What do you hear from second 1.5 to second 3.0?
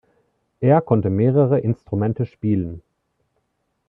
Instrumente spielen.